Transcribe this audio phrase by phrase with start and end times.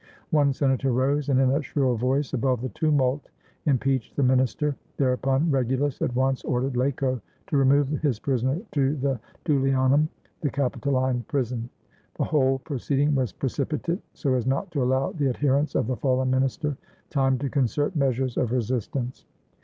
[0.31, 3.29] One senator rose, and in a shrill voice above the tumult,
[3.67, 9.19] impeached the minister; thereupon Regulus at once ordered Laco to remove his prisoner to the
[9.45, 10.07] Tullianum,
[10.41, 11.69] the CapitoHne prison.
[12.15, 15.97] The whole pro ceeding was precipitate, so as not to allow the adherents of the
[15.97, 16.75] fallen minister
[17.11, 19.27] time to concert measures of resist ance.